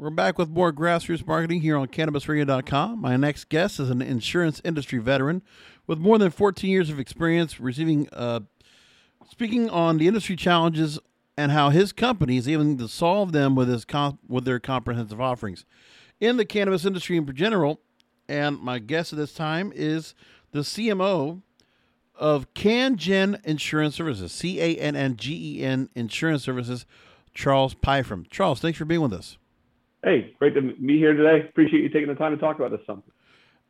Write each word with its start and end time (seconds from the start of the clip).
We're 0.00 0.08
back 0.08 0.38
with 0.38 0.48
more 0.48 0.72
grassroots 0.72 1.26
marketing 1.26 1.60
here 1.60 1.76
on 1.76 1.88
CannabisRadio.com. 1.88 3.02
My 3.02 3.18
next 3.18 3.50
guest 3.50 3.78
is 3.78 3.90
an 3.90 4.00
insurance 4.00 4.58
industry 4.64 4.98
veteran 4.98 5.42
with 5.86 5.98
more 5.98 6.16
than 6.16 6.30
14 6.30 6.70
years 6.70 6.88
of 6.88 6.98
experience 6.98 7.60
receiving, 7.60 8.08
uh, 8.14 8.40
speaking 9.30 9.68
on 9.68 9.98
the 9.98 10.08
industry 10.08 10.36
challenges 10.36 10.98
and 11.36 11.52
how 11.52 11.68
his 11.68 11.92
company 11.92 12.38
is 12.38 12.48
able 12.48 12.78
to 12.78 12.88
solve 12.88 13.32
them 13.32 13.54
with 13.54 13.68
his 13.68 13.84
comp- 13.84 14.20
with 14.26 14.46
their 14.46 14.58
comprehensive 14.58 15.20
offerings 15.20 15.66
in 16.18 16.38
the 16.38 16.46
cannabis 16.46 16.86
industry 16.86 17.18
in 17.18 17.34
general. 17.34 17.82
And 18.26 18.58
my 18.58 18.78
guest 18.78 19.12
at 19.12 19.18
this 19.18 19.34
time 19.34 19.70
is 19.76 20.14
the 20.52 20.60
CMO 20.60 21.42
of 22.14 22.54
CannGen 22.54 23.44
Insurance 23.44 23.96
Services, 23.96 24.32
C 24.32 24.62
A 24.62 24.76
N 24.76 24.96
N 24.96 25.18
G 25.18 25.58
E 25.58 25.62
N 25.62 25.90
Insurance 25.94 26.42
Services, 26.42 26.86
Charles 27.34 27.74
Pyfrom. 27.74 28.24
Charles, 28.30 28.60
thanks 28.60 28.78
for 28.78 28.86
being 28.86 29.02
with 29.02 29.12
us. 29.12 29.36
Hey, 30.02 30.34
great 30.38 30.54
to 30.54 30.62
be 30.62 30.98
here 30.98 31.12
today. 31.12 31.46
Appreciate 31.46 31.82
you 31.82 31.90
taking 31.90 32.08
the 32.08 32.14
time 32.14 32.32
to 32.32 32.40
talk 32.40 32.56
about 32.56 32.70
this 32.70 32.80
something. 32.86 33.12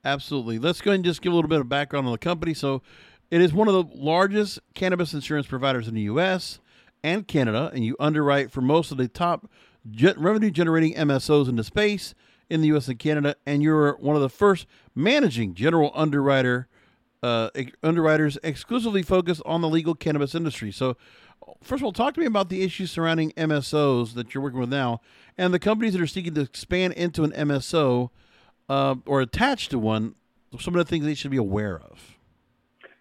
Absolutely. 0.05 0.59
Let's 0.59 0.81
go 0.81 0.93
and 0.93 1.05
just 1.05 1.23
give 1.23 1.33
a 1.33 1.35
little 1.35 1.49
bit 1.49 1.61
of 1.61 1.69
background 1.69 2.07
on 2.07 2.13
the 2.13 2.19
company. 2.19 2.55
So, 2.55 2.83
it 3.31 3.41
is 3.41 3.53
one 3.53 3.69
of 3.69 3.75
the 3.75 3.85
largest 3.95 4.59
cannabis 4.75 5.15
insurance 5.15 5.47
providers 5.47 5.87
in 5.87 5.95
the 5.95 6.03
U.S. 6.03 6.59
and 7.05 7.29
Canada, 7.29 7.71
and 7.73 7.85
you 7.85 7.97
underwrite 8.01 8.51
for 8.51 8.61
most 8.61 8.91
of 8.91 8.99
the 8.99 9.07
top 9.07 9.49
revenue 10.17 10.51
generating 10.51 10.95
MSOs 10.95 11.49
in 11.49 11.57
the 11.57 11.65
space 11.65 12.15
in 12.49 12.61
the 12.61 12.69
U.S. 12.69 12.89
and 12.89 12.99
Canada, 12.99 13.37
and 13.47 13.63
you're 13.63 13.97
one 13.99 14.17
of 14.17 14.23
the 14.23 14.29
first 14.29 14.67
managing 14.95 15.55
general 15.55 15.93
underwriter 15.95 16.67
uh, 17.23 17.51
underwriters 17.83 18.39
exclusively 18.43 19.03
focused 19.03 19.43
on 19.45 19.61
the 19.61 19.69
legal 19.69 19.95
cannabis 19.95 20.35
industry. 20.35 20.73
So, 20.73 20.97
first 21.63 21.81
of 21.81 21.85
all, 21.85 21.93
talk 21.93 22.15
to 22.15 22.21
me 22.21 22.27
about 22.27 22.49
the 22.49 22.63
issues 22.63 22.91
surrounding 22.91 23.33
MSOs 23.33 24.15
that 24.15 24.35
you're 24.35 24.43
working 24.43 24.61
with 24.61 24.71
now, 24.71 25.01
and 25.37 25.53
the 25.55 25.59
companies 25.59 25.93
that 25.93 26.03
are 26.03 26.07
seeking 26.07 26.35
to 26.35 26.43
expand 26.43 26.95
into 26.95 27.25
an 27.25 27.33
MSO 27.33 28.11
uh, 28.69 28.97
or 29.07 29.21
attached 29.21 29.71
to 29.71 29.79
one. 29.79 30.15
Some 30.59 30.75
of 30.75 30.79
the 30.79 30.85
things 30.85 31.05
they 31.05 31.15
should 31.15 31.31
be 31.31 31.37
aware 31.37 31.79
of. 31.79 32.17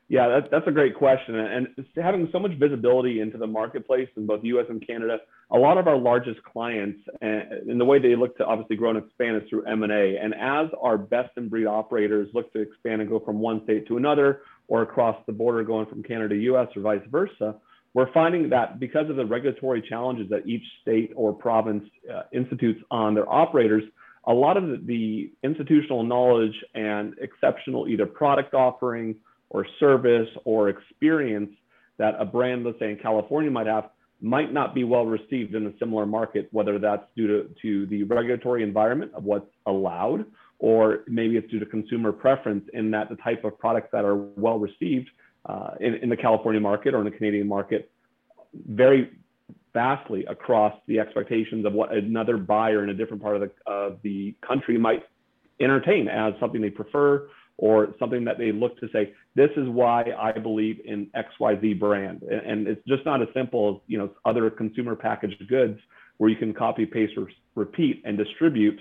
Yeah, 0.10 0.28
that, 0.28 0.50
that's 0.52 0.68
a 0.68 0.72
great 0.72 0.96
question. 0.96 1.36
And 1.36 1.68
having 1.96 2.30
so 2.32 2.40
much 2.40 2.52
visibility 2.60 3.22
into 3.22 3.38
the 3.38 3.46
marketplace 3.46 4.10
in 4.18 4.26
both 4.26 4.44
US 4.44 4.66
and 4.68 4.86
Canada, 4.86 5.20
a 5.52 5.58
lot 5.58 5.78
of 5.78 5.88
our 5.88 5.98
largest 5.98 6.44
clients 6.44 7.00
and, 7.22 7.80
the 7.80 7.86
way 7.86 8.00
they 8.00 8.16
look 8.16 8.36
to 8.38 8.46
obviously 8.46 8.76
grow 8.76 8.90
and 8.90 8.98
expand 8.98 9.38
is 9.38 9.44
through 9.50 9.66
M&A. 9.66 10.18
And 10.18 10.34
as 10.34 10.68
our 10.82 10.98
best 10.98 11.30
in 11.38 11.48
breed 11.48 11.68
operators 11.68 12.28
look 12.34 12.52
to 12.54 12.60
expand 12.60 13.02
and 13.02 13.10
go 13.10 13.20
from 13.20 13.38
one 13.38 13.64
state 13.66 13.88
to 13.88 13.98
another 13.98 14.42
or 14.68 14.82
across 14.82 15.16
the 15.28 15.32
border 15.32 15.64
going 15.64 15.86
from 15.86 16.02
Canada 16.02 16.34
to 16.34 16.42
US 16.54 16.68
or 16.76 16.82
vice 16.82 17.06
versa, 17.12 17.56
we're 17.94 18.12
finding 18.14 18.50
that 18.50 18.80
because 18.80 19.10
of 19.10 19.16
the 19.16 19.26
regulatory 19.26 19.82
challenges 19.82 20.30
that 20.30 20.46
each 20.48 20.64
state 20.82 21.12
or 21.16 21.34
province 21.34 21.84
uh, 22.14 22.24
institutes 22.32 22.82
on 22.92 23.16
their 23.16 23.32
operators, 23.32 23.84
a 24.26 24.34
lot 24.34 24.58
of 24.58 24.86
the, 24.86 25.32
institutional 25.44 26.04
knowledge 26.04 26.54
and 26.76 27.16
exceptional 27.20 27.88
either 27.88 28.06
product 28.06 28.54
offering 28.54 29.16
or 29.50 29.66
service 29.80 30.30
or 30.46 30.70
experience 30.70 31.50
that 31.98 32.16
a 32.20 32.26
brand, 32.26 32.64
let's 32.64 32.78
say 32.80 32.92
in 32.92 32.98
California, 32.98 33.50
might 33.50 33.68
have 33.68 33.90
might 34.22 34.52
not 34.54 34.76
be 34.76 34.84
well 34.84 35.06
received 35.06 35.56
in 35.56 35.66
a 35.66 35.72
similar 35.80 36.06
market, 36.06 36.50
whether 36.52 36.78
that's 36.78 37.06
due 37.16 37.28
to, 37.28 37.50
to 37.62 37.86
the 37.86 38.04
regulatory 38.04 38.64
environment 38.64 39.12
of 39.16 39.24
what's 39.24 39.50
allowed, 39.66 40.26
or 40.60 41.06
maybe 41.08 41.38
it's 41.38 41.50
due 41.50 41.60
to 41.60 41.66
consumer 41.66 42.12
preference 42.12 42.68
in 42.74 42.92
that 42.92 43.08
the 43.10 43.16
type 43.16 43.46
of 43.46 43.58
products 43.58 43.88
that 43.94 44.04
are 44.04 44.16
well 44.16 44.60
received 44.60 45.10
uh, 45.50 45.72
in, 45.80 45.96
in 45.96 46.10
the 46.10 46.18
California 46.18 46.62
market 46.62 46.94
or 46.94 47.00
in 47.00 47.06
the 47.06 47.18
Canadian 47.18 47.48
market 47.48 47.92
very 48.68 49.12
vastly 49.74 50.26
across 50.26 50.74
the 50.88 51.00
expectations 51.00 51.66
of 51.66 51.74
what 51.74 51.92
another 51.92 52.38
buyer 52.38 52.84
in 52.84 52.90
a 52.90 52.94
different 52.94 53.22
part 53.22 53.36
of 53.36 53.42
the, 53.42 53.72
of 53.72 54.00
the 54.04 54.36
country 54.46 54.78
might 54.78 55.04
entertain 55.60 56.08
as 56.08 56.34
something 56.40 56.62
they 56.62 56.70
prefer 56.70 57.28
or 57.58 57.94
something 58.00 58.24
that 58.24 58.38
they 58.38 58.52
look 58.52 58.80
to 58.80 58.88
say, 58.94 59.14
this 59.36 59.50
is 59.58 59.68
why 59.68 60.06
I 60.18 60.32
believe 60.32 60.80
in 60.86 61.10
XYZ 61.16 61.80
brand. 61.80 62.22
And 62.24 62.68
it's 62.68 62.82
just 62.88 63.06
not 63.06 63.22
as 63.22 63.28
simple 63.34 63.70
as, 63.70 63.82
you 63.88 63.98
know, 63.98 64.10
other 64.26 64.50
consumer 64.50 64.96
packaged 64.96 65.46
goods 65.50 65.78
where 66.18 66.30
you 66.30 66.38
can 66.38 66.54
copy, 66.54 66.86
paste, 66.86 67.14
or 67.18 67.28
repeat 67.56 68.02
and 68.06 68.18
distribute 68.18 68.80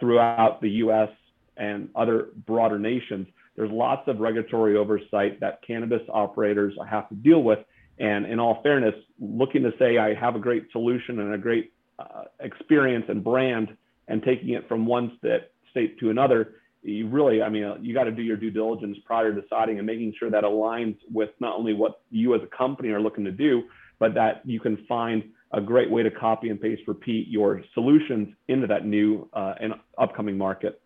throughout 0.00 0.60
the 0.60 0.70
US 0.84 1.08
and 1.56 1.88
other 1.94 2.28
broader 2.46 2.78
nations. 2.78 3.26
There's 3.56 3.70
lots 3.70 4.06
of 4.08 4.20
regulatory 4.20 4.76
oversight 4.76 5.40
that 5.40 5.60
cannabis 5.66 6.02
operators 6.08 6.74
have 6.88 7.08
to 7.08 7.14
deal 7.14 7.42
with. 7.42 7.58
And 7.98 8.24
in 8.26 8.38
all 8.40 8.62
fairness, 8.62 8.94
looking 9.18 9.62
to 9.64 9.72
say 9.78 9.98
I 9.98 10.14
have 10.14 10.36
a 10.36 10.38
great 10.38 10.70
solution 10.72 11.20
and 11.20 11.34
a 11.34 11.38
great 11.38 11.72
uh, 11.98 12.24
experience 12.40 13.06
and 13.08 13.22
brand 13.22 13.76
and 14.08 14.22
taking 14.22 14.50
it 14.50 14.66
from 14.68 14.86
one 14.86 15.18
state, 15.18 15.98
to 16.00 16.10
another 16.10 16.54
you 16.82 17.08
really, 17.08 17.42
I 17.42 17.48
mean, 17.48 17.76
you 17.82 17.92
got 17.92 18.04
to 18.04 18.10
do 18.10 18.22
your 18.22 18.36
due 18.36 18.50
diligence 18.50 18.96
prior 19.04 19.34
to 19.34 19.40
deciding 19.40 19.78
and 19.78 19.86
making 19.86 20.14
sure 20.18 20.30
that 20.30 20.44
aligns 20.44 20.96
with 21.12 21.30
not 21.38 21.56
only 21.56 21.74
what 21.74 22.00
you 22.10 22.34
as 22.34 22.40
a 22.42 22.56
company 22.56 22.88
are 22.88 23.00
looking 23.00 23.24
to 23.24 23.32
do, 23.32 23.64
but 23.98 24.14
that 24.14 24.40
you 24.44 24.60
can 24.60 24.84
find 24.88 25.24
a 25.52 25.60
great 25.60 25.90
way 25.90 26.02
to 26.02 26.10
copy 26.10 26.48
and 26.48 26.60
paste, 26.60 26.82
repeat 26.86 27.28
your 27.28 27.62
solutions 27.74 28.34
into 28.48 28.66
that 28.66 28.86
new 28.86 29.28
uh, 29.34 29.54
and 29.60 29.74
upcoming 29.98 30.38
market. 30.38 30.80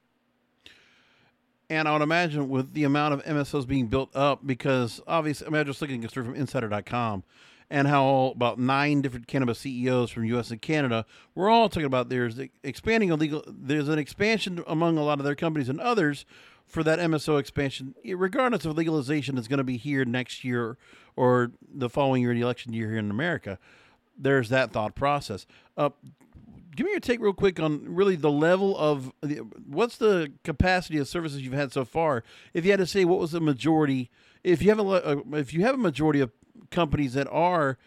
And 1.71 1.89
I 1.89 1.93
would 1.93 2.03
imagine 2.03 2.49
with 2.49 2.75
the 2.75 2.85
amount 2.85 3.15
of 3.15 3.25
MSOs 3.25 3.67
being 3.67 3.87
built 3.87 4.15
up, 4.15 4.47
because 4.47 5.01
obviously, 5.07 5.47
I 5.47 5.51
mean, 5.51 5.61
I'm 5.61 5.67
just 5.67 5.81
looking 5.81 6.05
at 6.05 6.13
from 6.13 6.35
insider.com 6.35 7.25
and 7.71 7.89
how 7.89 8.33
about 8.35 8.59
nine 8.59 9.01
different 9.01 9.27
cannabis 9.27 9.61
CEOs 9.61 10.11
from 10.11 10.25
U.S. 10.27 10.51
and 10.51 10.61
Canada 10.61 11.07
we're 11.35 11.49
all 11.49 11.69
talking 11.69 11.87
about 11.87 12.09
there's 12.09 12.39
expanding 12.63 13.09
illegal. 13.11 13.43
There's 13.47 13.89
an 13.89 13.99
expansion 13.99 14.63
among 14.67 14.99
a 14.99 15.03
lot 15.03 15.19
of 15.19 15.25
their 15.25 15.35
companies 15.35 15.69
and 15.69 15.81
others 15.81 16.25
for 16.67 16.83
that 16.83 16.99
MSO 16.99 17.39
expansion, 17.39 17.95
regardless 18.05 18.65
of 18.65 18.77
legalization, 18.77 19.37
is 19.37 19.49
going 19.49 19.59
to 19.59 19.65
be 19.65 19.77
here 19.77 20.05
next 20.05 20.45
year 20.45 20.79
or 21.17 21.53
the 21.73 21.91
following 21.91 22.23
year, 22.23 22.33
the 22.35 22.41
election 22.41 22.73
year 22.73 22.91
here 22.91 22.99
in 22.99 23.11
America. 23.11 23.59
There's 24.17 24.49
that 24.49 24.73
thought 24.73 24.95
process. 24.95 25.47
Uh, 25.77 25.91
give 26.77 26.85
me 26.85 26.93
your 26.93 27.01
take 27.01 27.21
real 27.21 27.32
quick 27.32 27.61
on 27.61 27.85
really 27.87 28.17
the 28.17 28.31
level 28.31 28.76
of 28.76 29.12
what's 29.67 29.97
the 29.97 30.32
capacity 30.43 30.99
of 30.99 31.09
services 31.09 31.43
you've 31.43 31.53
had 31.53 31.73
so 31.73 31.85
far. 31.85 32.25
If 32.53 32.65
you 32.65 32.71
had 32.71 32.81
to 32.81 32.87
say 32.87 33.05
what 33.05 33.19
was 33.19 33.32
the 33.32 33.41
majority, 33.41 34.11
if 34.43 34.62
you 34.62 34.69
have 34.71 34.81
a 34.81 35.23
if 35.32 35.53
you 35.53 35.62
have 35.62 35.75
a 35.75 35.79
majority 35.79 36.21
of 36.21 36.31
companies 36.71 37.15
that 37.15 37.29
are 37.31 37.79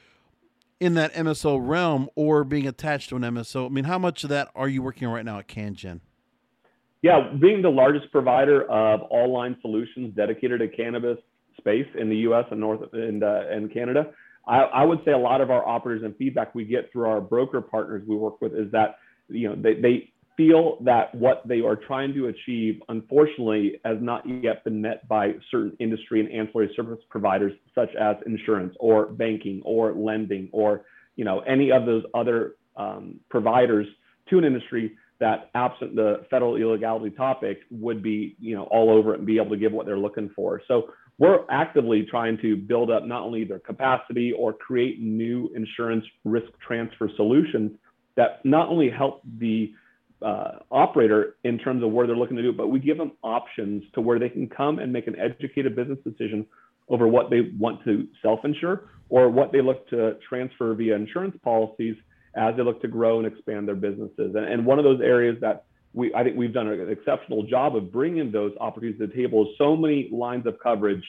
in 0.79 0.93
that 0.93 1.13
MSO 1.13 1.59
realm 1.61 2.09
or 2.15 2.43
being 2.43 2.67
attached 2.67 3.09
to 3.09 3.15
an 3.15 3.23
MSO. 3.23 3.65
I 3.65 3.69
mean, 3.69 3.85
how 3.85 3.97
much 3.97 4.23
of 4.23 4.29
that 4.29 4.49
are 4.55 4.67
you 4.67 4.81
working 4.81 5.07
on 5.07 5.13
right 5.13 5.25
now 5.25 5.39
at 5.39 5.47
CannGen? 5.47 6.01
Yeah, 7.01 7.31
being 7.39 7.61
the 7.61 7.69
largest 7.69 8.11
provider 8.11 8.63
of 8.69 9.01
all 9.03 9.31
line 9.31 9.57
solutions 9.61 10.15
dedicated 10.15 10.59
to 10.59 10.67
cannabis 10.67 11.17
space 11.57 11.87
in 11.97 12.09
the 12.09 12.17
U.S. 12.17 12.45
and 12.51 12.59
North 12.59 12.81
and 12.93 13.23
uh, 13.23 13.43
and 13.49 13.71
Canada, 13.71 14.11
I, 14.47 14.59
I, 14.59 14.83
would 14.83 14.99
say 15.03 15.11
a 15.11 15.17
lot 15.17 15.41
of 15.41 15.51
our 15.51 15.67
operators 15.67 16.03
and 16.03 16.15
feedback 16.15 16.55
we 16.55 16.65
get 16.65 16.91
through 16.91 17.07
our 17.07 17.21
broker 17.21 17.61
partners 17.61 18.03
we 18.07 18.15
work 18.15 18.41
with 18.41 18.53
is 18.53 18.71
that 18.71 18.97
you 19.27 19.49
know 19.49 19.55
they, 19.55 19.75
they 19.75 20.11
feel 20.37 20.77
that 20.81 21.13
what 21.15 21.41
they 21.45 21.61
are 21.61 21.75
trying 21.75 22.13
to 22.13 22.27
achieve, 22.27 22.79
unfortunately, 22.89 23.81
has 23.83 23.97
not 23.99 24.23
yet 24.43 24.63
been 24.63 24.79
met 24.79 25.05
by 25.07 25.33
certain 25.49 25.75
industry 25.79 26.19
and 26.19 26.31
ancillary 26.31 26.71
service 26.75 26.99
providers, 27.09 27.51
such 27.73 27.89
as 27.99 28.15
insurance 28.27 28.75
or 28.79 29.07
banking 29.07 29.61
or 29.65 29.93
lending 29.93 30.47
or 30.51 30.85
you 31.15 31.25
know 31.25 31.39
any 31.41 31.71
of 31.71 31.85
those 31.85 32.03
other 32.13 32.55
um, 32.77 33.19
providers 33.29 33.87
to 34.29 34.37
an 34.37 34.45
industry 34.45 34.95
that 35.19 35.49
absent 35.55 35.95
the 35.95 36.23
federal 36.29 36.55
illegality 36.55 37.09
topic 37.09 37.61
would 37.71 38.03
be 38.03 38.35
you 38.39 38.55
know 38.55 38.63
all 38.65 38.91
over 38.91 39.13
it 39.13 39.17
and 39.17 39.27
be 39.27 39.37
able 39.37 39.49
to 39.49 39.57
give 39.57 39.71
what 39.71 39.85
they're 39.85 39.97
looking 39.97 40.29
for. 40.35 40.61
So 40.67 40.89
we're 41.19 41.45
actively 41.49 42.05
trying 42.09 42.37
to 42.39 42.55
build 42.55 42.91
up 42.91 43.05
not 43.05 43.23
only 43.23 43.43
their 43.43 43.59
capacity 43.59 44.31
or 44.31 44.53
create 44.53 45.01
new 45.01 45.49
insurance 45.55 46.05
risk 46.23 46.47
transfer 46.65 47.09
solutions 47.15 47.71
that 48.15 48.43
not 48.45 48.69
only 48.69 48.89
help 48.89 49.21
the 49.39 49.73
uh, 50.21 50.59
operator 50.71 51.35
in 51.43 51.57
terms 51.59 51.83
of 51.83 51.91
where 51.91 52.07
they're 52.07 52.15
looking 52.15 52.37
to 52.37 52.43
do 52.43 52.51
but 52.53 52.67
we 52.67 52.79
give 52.79 52.97
them 52.97 53.11
options 53.23 53.83
to 53.93 54.01
where 54.01 54.19
they 54.19 54.29
can 54.29 54.47
come 54.47 54.79
and 54.79 54.91
make 54.91 55.07
an 55.07 55.15
educated 55.19 55.75
business 55.75 55.99
decision 56.03 56.45
over 56.89 57.07
what 57.07 57.29
they 57.29 57.51
want 57.57 57.83
to 57.83 58.07
self-insure 58.21 58.89
or 59.09 59.29
what 59.29 59.51
they 59.51 59.61
look 59.61 59.87
to 59.89 60.17
transfer 60.27 60.73
via 60.73 60.95
insurance 60.95 61.35
policies 61.43 61.95
as 62.35 62.55
they 62.55 62.63
look 62.63 62.81
to 62.81 62.87
grow 62.87 63.17
and 63.17 63.27
expand 63.27 63.67
their 63.67 63.75
businesses. 63.75 64.35
And, 64.35 64.45
and 64.45 64.65
one 64.65 64.79
of 64.79 64.85
those 64.85 65.01
areas 65.01 65.37
that 65.41 65.65
we, 65.93 66.13
I 66.13 66.23
think 66.23 66.37
we've 66.37 66.53
done 66.53 66.67
an 66.67 66.89
exceptional 66.89 67.43
job 67.43 67.75
of 67.75 67.91
bringing 67.91 68.31
those 68.31 68.53
opportunities 68.59 68.99
to 68.99 69.07
the 69.07 69.13
table 69.13 69.53
so 69.57 69.75
many 69.75 70.09
lines 70.11 70.45
of 70.45 70.59
coverage 70.61 71.03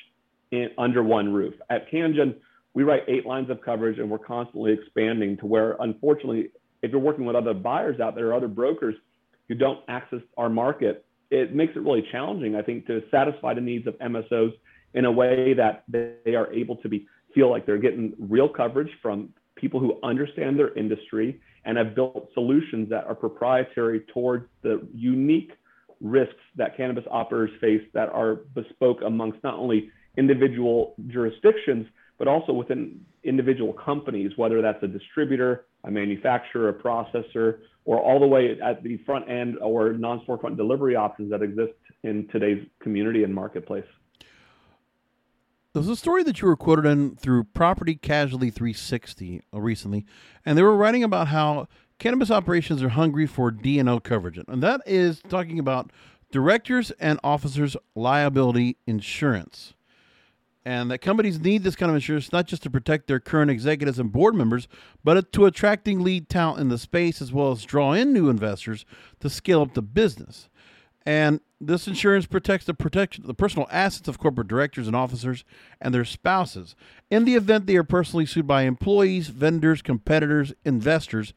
in, 0.51 0.71
under 0.79 1.03
one 1.03 1.33
roof. 1.33 1.55
At 1.71 1.91
CannGen, 1.91 2.37
we 2.75 2.85
write 2.85 3.03
eight 3.09 3.27
lines 3.27 3.51
of 3.51 3.61
coverage 3.61 3.99
and 3.99 4.09
we're 4.09 4.19
constantly 4.19 4.73
expanding 4.73 5.37
to 5.39 5.47
where, 5.47 5.77
unfortunately, 5.81 6.51
if 6.83 6.91
you're 6.93 7.01
working 7.01 7.25
with 7.25 7.37
other 7.37 7.55
buyers 7.55 8.01
out 8.01 8.15
there 8.15 8.29
or 8.29 8.35
other 8.35 8.49
brokers 8.49 8.95
who 9.49 9.55
don't 9.55 9.81
access 9.89 10.21
our 10.37 10.49
market, 10.49 11.05
it 11.31 11.55
makes 11.55 11.77
it 11.77 11.81
really 11.81 12.07
challenging, 12.11 12.57
I 12.57 12.63
think, 12.63 12.87
to 12.87 13.03
satisfy 13.11 13.55
the 13.55 13.61
needs 13.61 13.87
of 13.87 13.99
MSOs 13.99 14.53
in 14.95 15.05
a 15.05 15.13
way 15.13 15.55
that 15.55 15.85
they 15.89 16.35
are 16.35 16.53
able 16.53 16.77
to 16.77 16.89
be 16.89 17.07
feel 17.35 17.51
like 17.51 17.67
they're 17.67 17.79
getting 17.79 18.15
real 18.19 18.49
coverage 18.49 18.91
from 19.03 19.29
people 19.61 19.81
who 19.81 19.99
understand 20.03 20.59
their 20.59 20.73
industry 20.77 21.41
and 21.65 21.77
have 21.77 21.95
built 21.95 22.29
solutions 22.35 22.89
that 22.89 23.05
are 23.05 23.15
proprietary 23.15 24.01
towards 24.13 24.47
the 24.63 24.87
unique 24.95 25.53
risks 26.01 26.35
that 26.57 26.77
cannabis 26.77 27.05
operators 27.11 27.51
face 27.61 27.83
that 27.93 28.09
are 28.11 28.37
bespoke 28.55 28.99
amongst 29.05 29.43
not 29.43 29.55
only 29.55 29.91
individual 30.17 30.95
jurisdictions, 31.09 31.87
but 32.19 32.27
also 32.27 32.53
within 32.53 33.01
individual 33.25 33.73
companies, 33.73 34.33
whether 34.37 34.63
that's 34.63 34.83
a 34.83 34.89
distributor, 34.89 35.67
a 35.85 35.91
manufacturer, 35.91 36.69
a 36.69 36.75
processor, 36.75 37.59
or 37.85 38.01
all 38.01 38.21
the 38.21 38.27
way 38.27 38.59
at 38.61 38.83
the 38.83 38.99
front 39.07 39.29
end 39.31 39.57
or 39.59 39.93
non-storefront 39.93 40.57
delivery 40.57 40.97
options 40.97 41.31
that 41.31 41.43
exist 41.43 41.73
in 42.03 42.29
today's 42.29 42.65
community 42.83 43.25
and 43.25 43.35
marketplace. 43.35 43.85
There's 45.79 45.89
a 45.89 45.95
story 45.95 46.25
that 46.25 46.41
you 46.41 46.49
were 46.49 46.57
quoted 46.57 46.87
in 46.87 47.15
through 47.15 47.45
Property 47.45 47.95
Casualty 47.95 48.51
360 48.51 49.43
uh, 49.55 49.61
recently, 49.61 50.05
and 50.45 50.59
they 50.59 50.63
were 50.63 50.75
writing 50.75 51.05
about 51.05 51.29
how 51.29 51.69
cannabis 52.01 52.33
operations 52.33 52.83
are 52.83 52.89
hungry 52.89 53.29
for 53.29 53.53
D&O 53.53 54.01
coverage, 54.01 54.41
and 54.49 54.61
that 54.61 54.81
is 54.87 55.23
talking 55.29 55.61
about 55.61 55.93
directors 56.33 56.91
and 56.99 57.21
officers 57.23 57.77
liability 57.95 58.77
insurance 58.89 59.75
and 60.65 60.91
that 60.91 60.99
companies 60.99 61.41
need 61.41 61.63
this 61.63 61.77
kind 61.77 61.89
of 61.89 61.97
insurance 61.97 62.31
not 62.31 62.47
just 62.47 62.63
to 62.63 62.69
protect 62.69 63.07
their 63.07 63.21
current 63.21 63.51
executives 63.51 63.99
and 63.99 64.13
board 64.13 64.35
members, 64.35 64.69
but 65.03 65.33
to 65.33 65.47
attracting 65.47 66.01
lead 66.05 66.29
talent 66.29 66.61
in 66.61 66.69
the 66.69 66.77
space 66.77 67.23
as 67.23 67.33
well 67.33 67.53
as 67.53 67.65
draw 67.65 67.93
in 67.93 68.13
new 68.13 68.29
investors 68.29 68.85
to 69.21 69.31
scale 69.31 69.63
up 69.63 69.73
the 69.73 69.81
business. 69.81 70.51
And 71.09 71.41
this 71.59 71.89
insurance 71.89 72.27
protects 72.27 72.67
the 72.67 72.75
protection 72.75 73.27
the 73.27 73.33
personal 73.33 73.67
assets 73.71 74.09
of 74.09 74.19
corporate 74.19 74.47
directors 74.47 74.87
and 74.87 74.95
officers 74.95 75.43
and 75.81 75.95
their 75.95 76.05
spouses 76.05 76.77
in 77.11 77.25
the 77.25 77.35
event 77.35 77.65
they 77.65 77.77
are 77.77 77.83
personally 77.83 78.27
sued 78.27 78.47
by 78.47 78.65
employees, 78.65 79.29
vendors, 79.29 79.81
competitors, 79.81 80.53
investors, 80.67 81.33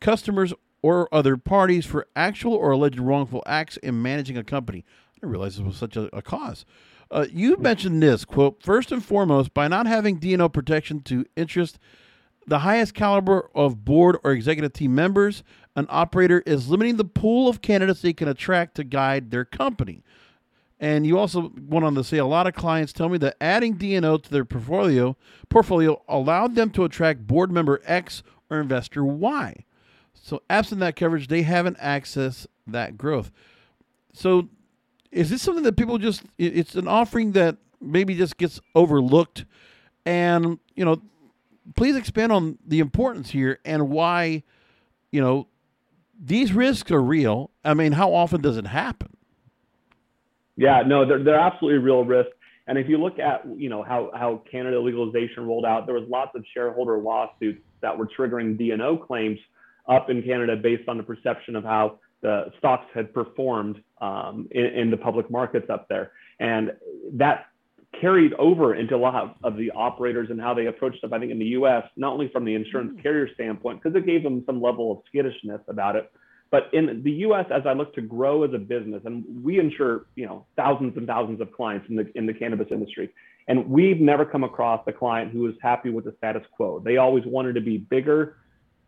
customers, 0.00 0.54
or 0.80 1.06
other 1.12 1.36
parties 1.36 1.84
for 1.84 2.06
actual 2.16 2.54
or 2.54 2.70
alleged 2.70 2.98
wrongful 2.98 3.42
acts 3.44 3.76
in 3.76 4.00
managing 4.00 4.38
a 4.38 4.42
company. 4.42 4.86
I 4.88 5.14
didn't 5.16 5.32
realize 5.32 5.58
this 5.58 5.66
was 5.66 5.76
such 5.76 5.98
a, 5.98 6.08
a 6.16 6.22
cause. 6.22 6.64
Uh, 7.10 7.26
you 7.30 7.58
mentioned 7.58 8.02
this 8.02 8.24
quote 8.24 8.62
first 8.62 8.90
and 8.90 9.04
foremost 9.04 9.52
by 9.52 9.68
not 9.68 9.86
having 9.86 10.16
D&O 10.16 10.48
protection 10.48 11.02
to 11.02 11.26
interest 11.36 11.78
the 12.50 12.58
highest 12.58 12.94
caliber 12.94 13.48
of 13.54 13.84
board 13.84 14.18
or 14.24 14.32
executive 14.32 14.72
team 14.72 14.92
members, 14.92 15.44
an 15.76 15.86
operator 15.88 16.42
is 16.44 16.68
limiting 16.68 16.96
the 16.96 17.04
pool 17.04 17.48
of 17.48 17.62
candidates 17.62 18.02
they 18.02 18.12
can 18.12 18.26
attract 18.26 18.74
to 18.74 18.82
guide 18.82 19.30
their 19.30 19.44
company. 19.44 20.02
And 20.80 21.06
you 21.06 21.16
also 21.16 21.52
went 21.56 21.84
on 21.84 21.94
to 21.94 22.02
say 22.02 22.18
a 22.18 22.26
lot 22.26 22.48
of 22.48 22.54
clients 22.54 22.92
tell 22.92 23.08
me 23.08 23.18
that 23.18 23.36
adding 23.40 23.74
D&O 23.74 24.16
to 24.16 24.30
their 24.30 24.44
portfolio 24.44 25.16
portfolio 25.48 26.02
allowed 26.08 26.56
them 26.56 26.70
to 26.70 26.84
attract 26.84 27.24
board 27.24 27.52
member 27.52 27.80
X 27.84 28.24
or 28.50 28.60
investor 28.60 29.04
Y. 29.04 29.64
So 30.12 30.42
absent 30.50 30.80
that 30.80 30.96
coverage, 30.96 31.28
they 31.28 31.42
haven't 31.42 31.78
accessed 31.78 32.48
that 32.66 32.98
growth. 32.98 33.30
So 34.12 34.48
is 35.12 35.30
this 35.30 35.40
something 35.40 35.62
that 35.62 35.76
people 35.76 35.98
just 35.98 36.24
it's 36.36 36.74
an 36.74 36.88
offering 36.88 37.30
that 37.32 37.58
maybe 37.80 38.16
just 38.16 38.38
gets 38.38 38.58
overlooked 38.74 39.44
and 40.04 40.58
you 40.74 40.84
know 40.84 41.00
please 41.76 41.96
expand 41.96 42.32
on 42.32 42.58
the 42.66 42.80
importance 42.80 43.30
here 43.30 43.58
and 43.64 43.88
why 43.88 44.42
you 45.10 45.20
know 45.20 45.46
these 46.22 46.52
risks 46.52 46.90
are 46.90 47.02
real. 47.02 47.50
I 47.64 47.74
mean 47.74 47.92
how 47.92 48.12
often 48.12 48.40
does 48.40 48.56
it 48.56 48.66
happen? 48.66 49.16
Yeah 50.56 50.82
no 50.86 51.06
they're, 51.06 51.22
they're 51.22 51.40
absolutely 51.40 51.78
real 51.78 52.04
risks 52.04 52.32
and 52.66 52.78
if 52.78 52.88
you 52.88 52.98
look 52.98 53.18
at 53.18 53.42
you 53.56 53.68
know 53.68 53.82
how, 53.82 54.10
how 54.14 54.42
canada 54.50 54.80
legalization 54.80 55.46
rolled 55.46 55.64
out 55.64 55.86
there 55.86 55.94
was 55.94 56.08
lots 56.08 56.32
of 56.34 56.44
shareholder 56.52 56.98
lawsuits 56.98 57.60
that 57.80 57.96
were 57.96 58.08
triggering 58.18 58.58
D&O 58.58 58.96
claims 58.96 59.38
up 59.88 60.10
in 60.10 60.22
canada 60.22 60.56
based 60.56 60.88
on 60.88 60.96
the 60.96 61.02
perception 61.02 61.56
of 61.56 61.64
how 61.64 61.98
the 62.22 62.52
stocks 62.58 62.86
had 62.94 63.12
performed 63.14 63.82
um, 64.00 64.48
in, 64.50 64.66
in, 64.66 64.90
the 64.90 64.96
public 64.96 65.30
markets 65.30 65.70
up 65.70 65.88
there. 65.88 66.12
And 66.38 66.72
that 67.12 67.46
carried 67.98 68.32
over 68.34 68.74
into 68.74 68.94
a 68.94 68.98
lot 68.98 69.36
of 69.42 69.56
the 69.56 69.70
operators 69.72 70.30
and 70.30 70.40
how 70.40 70.54
they 70.54 70.66
approach 70.66 70.96
stuff, 70.98 71.12
I 71.12 71.18
think, 71.18 71.32
in 71.32 71.38
the 71.38 71.46
US, 71.46 71.84
not 71.96 72.12
only 72.12 72.28
from 72.28 72.44
the 72.44 72.54
insurance 72.54 72.92
mm. 72.92 73.02
carrier 73.02 73.28
standpoint, 73.34 73.82
because 73.82 73.96
it 73.96 74.06
gave 74.06 74.22
them 74.22 74.42
some 74.46 74.60
level 74.60 74.92
of 74.92 74.98
skittishness 75.08 75.60
about 75.68 75.96
it, 75.96 76.10
but 76.50 76.68
in 76.72 77.02
the 77.04 77.12
US, 77.26 77.46
as 77.50 77.62
I 77.64 77.72
look 77.72 77.94
to 77.94 78.02
grow 78.02 78.42
as 78.42 78.52
a 78.52 78.58
business, 78.58 79.02
and 79.04 79.24
we 79.42 79.58
insure, 79.58 80.06
you 80.16 80.26
know, 80.26 80.46
thousands 80.56 80.96
and 80.96 81.06
thousands 81.06 81.40
of 81.40 81.52
clients 81.52 81.88
in 81.88 81.96
the 81.96 82.10
in 82.16 82.26
the 82.26 82.34
cannabis 82.34 82.68
industry. 82.70 83.10
And 83.48 83.68
we've 83.68 84.00
never 84.00 84.24
come 84.24 84.44
across 84.44 84.82
a 84.86 84.92
client 84.92 85.32
who 85.32 85.40
was 85.40 85.54
happy 85.62 85.90
with 85.90 86.04
the 86.04 86.14
status 86.18 86.42
quo. 86.52 86.80
They 86.80 86.96
always 86.96 87.24
wanted 87.24 87.54
to 87.54 87.60
be 87.60 87.78
bigger, 87.78 88.36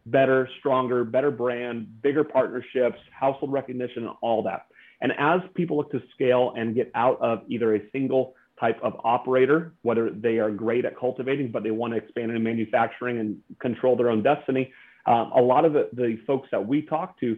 better, 0.07 0.49
stronger, 0.59 1.05
better 1.05 1.31
brand, 1.31 2.03
bigger 2.03 2.25
partnerships, 2.25 2.99
household 3.13 3.53
recognition, 3.53 4.05
and 4.05 4.13
all 4.21 4.43
that. 4.45 4.67
And 5.01 5.13
as 5.19 5.41
people 5.55 5.77
look 5.77 5.91
to 5.93 6.03
scale 6.15 6.55
and 6.57 6.75
get 6.75 6.91
out 6.95 7.21
of 7.21 7.43
either 7.49 7.75
a 7.75 7.81
single 7.91 8.35
type 8.63 8.79
of 8.83 8.93
operator, 9.15 9.59
whether 9.83 10.05
they 10.27 10.37
are 10.39 10.51
great 10.65 10.85
at 10.85 10.95
cultivating, 11.05 11.51
but 11.55 11.61
they 11.65 11.75
want 11.81 11.93
to 11.93 11.99
expand 12.03 12.31
into 12.31 12.41
manufacturing 12.53 13.17
and 13.23 13.29
control 13.67 13.95
their 13.97 14.09
own 14.09 14.23
destiny, 14.23 14.65
um, 15.07 15.33
a 15.37 15.43
lot 15.53 15.65
of 15.65 15.73
the, 15.73 15.85
the 15.93 16.11
folks 16.29 16.49
that 16.53 16.65
we 16.65 16.79
talk 16.95 17.19
to 17.19 17.29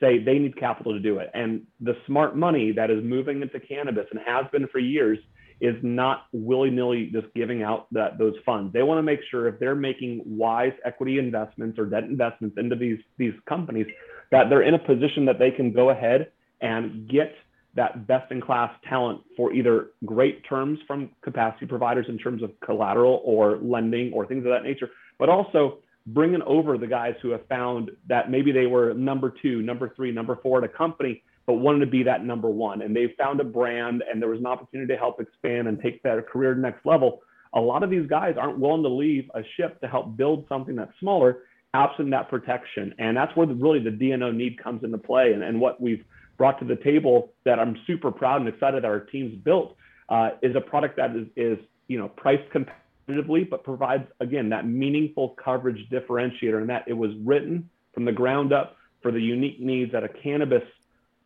say 0.00 0.10
they 0.18 0.38
need 0.38 0.56
capital 0.56 0.92
to 0.92 0.98
do 1.10 1.18
it. 1.18 1.28
And 1.34 1.50
the 1.80 1.94
smart 2.06 2.36
money 2.36 2.72
that 2.72 2.90
is 2.90 3.04
moving 3.04 3.42
into 3.42 3.60
cannabis 3.60 4.06
and 4.10 4.20
has 4.26 4.46
been 4.50 4.66
for 4.68 4.78
years 4.78 5.18
is 5.60 5.76
not 5.82 6.24
willy-nilly 6.32 7.10
just 7.12 7.28
giving 7.34 7.62
out 7.62 7.86
that 7.92 8.18
those 8.18 8.34
funds. 8.44 8.72
They 8.72 8.82
want 8.82 8.98
to 8.98 9.02
make 9.02 9.20
sure 9.30 9.46
if 9.46 9.60
they're 9.60 9.76
making 9.76 10.22
wise 10.24 10.72
equity 10.84 11.18
investments 11.18 11.78
or 11.78 11.84
debt 11.84 12.04
investments 12.04 12.56
into 12.58 12.74
these 12.74 12.98
these 13.16 13.34
companies, 13.48 13.86
that 14.32 14.44
they're 14.48 14.62
in 14.62 14.74
a 14.74 14.78
position 14.78 15.26
that 15.26 15.38
they 15.38 15.52
can 15.52 15.72
go 15.72 15.90
ahead 15.90 16.32
and 16.60 17.08
get 17.08 17.34
that 17.74 18.06
best-in-class 18.06 18.70
talent 18.88 19.20
for 19.36 19.52
either 19.52 19.88
great 20.04 20.46
terms 20.46 20.78
from 20.86 21.10
capacity 21.22 21.66
providers 21.66 22.06
in 22.08 22.18
terms 22.18 22.42
of 22.42 22.50
collateral 22.60 23.22
or 23.24 23.58
lending 23.62 24.12
or 24.12 24.26
things 24.26 24.44
of 24.44 24.52
that 24.52 24.62
nature, 24.62 24.90
but 25.18 25.28
also 25.28 25.78
bringing 26.08 26.42
over 26.42 26.76
the 26.76 26.86
guys 26.86 27.14
who 27.22 27.30
have 27.30 27.46
found 27.46 27.90
that 28.08 28.30
maybe 28.30 28.52
they 28.52 28.66
were 28.66 28.92
number 28.92 29.32
two, 29.42 29.62
number 29.62 29.92
three, 29.96 30.10
number 30.12 30.38
four 30.42 30.58
at 30.58 30.64
a 30.64 30.68
company 30.68 31.22
but 31.46 31.54
wanted 31.54 31.80
to 31.80 31.90
be 31.90 32.02
that 32.04 32.24
number 32.24 32.48
one. 32.48 32.82
And 32.82 32.94
they 32.94 33.14
found 33.18 33.40
a 33.40 33.44
brand 33.44 34.02
and 34.10 34.20
there 34.20 34.28
was 34.28 34.38
an 34.38 34.46
opportunity 34.46 34.92
to 34.92 34.98
help 34.98 35.20
expand 35.20 35.68
and 35.68 35.80
take 35.80 36.02
that 36.02 36.24
career 36.28 36.54
to 36.54 36.60
the 36.60 36.62
next 36.62 36.86
level. 36.86 37.22
A 37.54 37.60
lot 37.60 37.82
of 37.82 37.90
these 37.90 38.06
guys 38.06 38.36
aren't 38.38 38.58
willing 38.58 38.82
to 38.82 38.88
leave 38.88 39.30
a 39.34 39.42
ship 39.56 39.80
to 39.80 39.88
help 39.88 40.16
build 40.16 40.46
something 40.48 40.76
that's 40.76 40.92
smaller, 41.00 41.38
absent 41.74 42.10
that 42.10 42.30
protection. 42.30 42.94
And 42.98 43.16
that's 43.16 43.34
where 43.36 43.46
the, 43.46 43.54
really 43.54 43.80
the 43.80 43.90
D&O 43.90 44.30
need 44.30 44.62
comes 44.62 44.84
into 44.84 44.98
play. 44.98 45.32
And, 45.32 45.42
and 45.42 45.60
what 45.60 45.80
we've 45.80 46.04
brought 46.36 46.58
to 46.60 46.64
the 46.64 46.76
table 46.76 47.32
that 47.44 47.58
I'm 47.58 47.76
super 47.86 48.10
proud 48.10 48.40
and 48.40 48.48
excited 48.48 48.82
that 48.82 48.88
our 48.88 49.00
team's 49.00 49.36
built 49.42 49.76
uh, 50.08 50.30
is 50.42 50.54
a 50.56 50.60
product 50.60 50.96
that 50.96 51.14
is, 51.16 51.26
is 51.36 51.58
you 51.88 51.98
know 51.98 52.08
priced 52.08 52.48
competitively, 52.52 53.48
but 53.48 53.64
provides 53.64 54.04
again 54.20 54.50
that 54.50 54.66
meaningful 54.66 55.36
coverage 55.42 55.88
differentiator, 55.90 56.58
and 56.60 56.70
that 56.70 56.84
it 56.86 56.94
was 56.94 57.10
written 57.24 57.68
from 57.94 58.04
the 58.04 58.12
ground 58.12 58.52
up 58.52 58.76
for 59.02 59.10
the 59.10 59.20
unique 59.20 59.60
needs 59.60 59.92
that 59.92 60.04
a 60.04 60.08
cannabis 60.08 60.62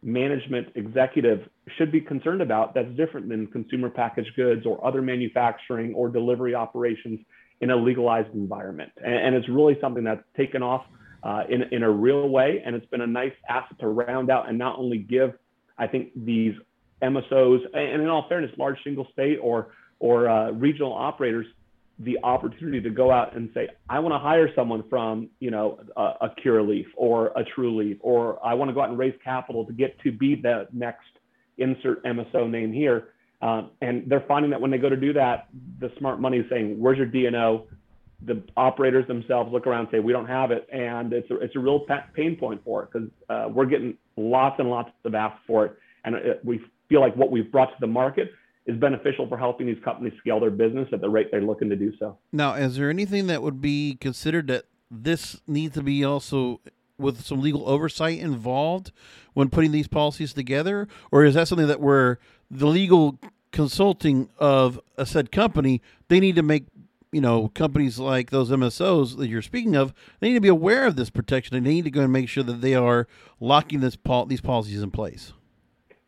management 0.03 0.69
executive 0.75 1.49
should 1.77 1.91
be 1.91 2.01
concerned 2.01 2.41
about 2.41 2.75
that's 2.75 2.95
different 2.97 3.29
than 3.29 3.47
consumer 3.49 3.91
packaged 3.91 4.31
goods 4.37 4.65
or 4.65 4.85
other 4.87 5.03
manufacturing 5.03 5.95
or 5.95 6.09
delivery 6.09 6.55
operations 6.55 7.19
in 7.61 7.71
a 7.71 7.77
legalized 7.77 8.33
environment. 8.35 8.93
And, 9.03 9.15
and 9.15 9.35
it's 9.35 9.49
really 9.49 9.77
something 9.81 10.05
that's 10.05 10.23
taken 10.37 10.63
off 10.63 10.85
uh, 11.27 11.43
in, 11.49 11.63
in 11.73 11.83
a 11.83 11.91
real 11.91 12.29
way. 12.29 12.63
And 12.65 12.77
it's 12.77 12.87
been 12.87 13.01
a 13.01 13.07
nice 13.07 13.33
asset 13.49 13.81
to 13.81 13.89
round 13.89 14.31
out 14.31 14.49
and 14.49 14.57
not 14.57 14.79
only 14.79 14.99
give, 14.99 15.35
I 15.77 15.89
think, 15.89 16.13
these 16.15 16.55
MSOs, 17.03 17.59
and 17.75 18.01
in 18.01 18.09
all 18.09 18.27
fairness, 18.29 18.53
large 18.57 18.79
single 18.85 19.09
state 19.13 19.39
or, 19.43 19.73
or 19.99 20.29
uh, 20.29 20.53
regional 20.53 20.93
operators, 20.93 21.47
the 21.99 22.19
opportunity 22.23 22.81
to 22.81 22.91
go 22.91 23.11
out 23.11 23.35
and 23.35 23.51
say, 23.55 23.69
I 23.89 23.99
want 23.99 24.15
to 24.15 24.19
hire 24.19 24.55
someone 24.55 24.85
from, 24.89 25.29
you 25.41 25.51
know, 25.51 25.81
a, 25.97 26.27
a 26.27 26.35
Curaleaf 26.45 26.87
or 26.95 27.29
a 27.29 27.45
Trulieve, 27.57 27.99
or 28.03 28.39
I 28.47 28.55
want 28.55 28.69
to 28.69 28.75
go 28.75 28.83
out 28.83 28.91
and 28.91 28.99
raise 28.99 29.15
capital 29.25 29.65
to 29.65 29.73
get 29.73 29.99
to 30.03 30.13
be 30.13 30.37
the 30.37 30.69
next 30.73 31.09
insert 31.59 32.05
MSO 32.05 32.49
name 32.49 32.73
here. 32.73 33.09
Um, 33.43 33.71
and 33.81 34.05
they're 34.09 34.25
finding 34.29 34.51
that 34.53 34.61
when 34.61 34.71
they 34.71 34.79
go 34.79 34.89
to 34.89 34.97
do 34.97 35.13
that, 35.15 35.49
the 35.81 35.91
smart 35.99 36.21
money 36.21 36.39
is 36.39 36.47
saying, 36.49 36.79
"Where's 36.79 36.97
your 36.99 37.07
D&O?" 37.07 37.67
The 38.25 38.43
operators 38.57 39.07
themselves 39.07 39.53
look 39.53 39.67
around 39.67 39.81
and 39.81 39.89
say, 39.93 39.99
"We 39.99 40.13
don't 40.13 40.27
have 40.27 40.51
it," 40.51 40.67
and 40.73 41.13
it's 41.13 41.31
a, 41.31 41.37
it's 41.37 41.55
a 41.55 41.59
real 41.59 41.87
pain 42.15 42.37
point 42.37 42.63
for 42.65 42.85
it 42.85 42.89
because 42.93 43.09
uh, 43.29 43.49
we're 43.51 43.67
getting 43.67 43.97
lots 44.17 44.59
and 44.59 44.71
lots 44.71 44.91
of 45.05 45.15
asks 45.15 45.41
for 45.47 45.67
it, 45.67 45.77
and 46.05 46.15
it, 46.15 46.41
we 46.45 46.61
feel 46.89 47.01
like 47.01 47.15
what 47.17 47.31
we've 47.31 47.51
brought 47.53 47.67
to 47.67 47.77
the 47.81 47.87
market 47.87 48.31
is 48.67 48.77
beneficial 48.79 49.29
for 49.29 49.37
helping 49.37 49.67
these 49.67 49.83
companies 49.85 50.13
scale 50.19 50.41
their 50.41 50.51
business 50.51 50.89
at 50.93 51.01
the 51.01 51.09
rate 51.09 51.29
they're 51.31 51.41
looking 51.41 51.69
to 51.69 51.77
do 51.77 51.93
so. 51.99 52.19
Now, 52.33 52.55
is 52.55 52.77
there 52.77 52.91
anything 52.91 53.27
that 53.29 53.43
would 53.43 53.61
be 53.61 53.97
considered 54.01 54.49
that 54.49 54.65
this 54.91 55.41
needs 55.47 55.75
to 55.75 55.83
be 55.83 56.05
also 56.05 56.61
with 56.99 57.25
some 57.25 57.41
legal 57.41 57.69
oversight 57.69 58.19
involved 58.19 58.93
when 59.35 59.51
putting 59.51 59.73
these 59.73 59.89
policies 59.89 60.33
together, 60.33 60.89
or 61.11 61.25
is 61.25 61.35
that 61.35 61.49
something 61.49 61.67
that 61.69 61.81
where 61.81 62.19
the 62.51 62.67
legal 62.67 63.19
consulting 63.53 64.29
of 64.39 64.79
a 64.97 65.07
said 65.07 65.33
company 65.33 65.81
they 66.09 66.21
need 66.21 66.37
to 66.37 66.43
make 66.43 66.65
you 67.17 67.23
know 67.23 67.49
companies 67.55 67.99
like 67.99 68.29
those 68.29 68.51
MSOs 68.51 69.17
that 69.17 69.29
you're 69.29 69.41
speaking 69.41 69.75
of 69.75 69.95
they 70.21 70.29
need 70.29 70.35
to 70.35 70.41
be 70.41 70.49
aware 70.49 70.87
of 70.87 70.97
this 70.97 71.09
protection 71.09 71.57
and 71.57 71.65
they 71.65 71.71
need 71.71 71.85
to 71.85 71.91
go 71.91 72.03
and 72.03 72.13
make 72.13 72.29
sure 72.29 72.45
that 72.45 72.61
they 72.61 72.75
are 72.75 73.09
locking 73.41 73.81
this 73.81 73.97
pol- 73.97 74.27
these 74.27 74.43
policies 74.43 74.83
in 74.83 74.91
place. 74.91 75.33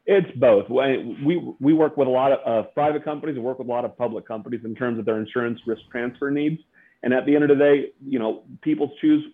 It's 0.04 0.30
both. 0.38 0.68
We 0.68 1.54
we 1.60 1.72
work 1.72 1.96
with 1.96 2.08
a 2.08 2.10
lot 2.10 2.32
of 2.32 2.38
uh, 2.46 2.68
private 2.74 3.04
companies 3.04 3.36
and 3.36 3.44
work 3.44 3.58
with 3.58 3.68
a 3.68 3.70
lot 3.70 3.86
of 3.86 3.96
public 3.96 4.28
companies 4.28 4.60
in 4.66 4.74
terms 4.74 4.98
of 4.98 5.06
their 5.06 5.18
insurance 5.18 5.58
risk 5.66 5.80
transfer 5.90 6.30
needs. 6.30 6.60
And 7.02 7.14
at 7.14 7.24
the 7.24 7.34
end 7.34 7.44
of 7.44 7.56
the 7.56 7.64
day, 7.64 7.92
you 8.06 8.18
know, 8.18 8.42
people 8.60 8.90
choose 9.00 9.24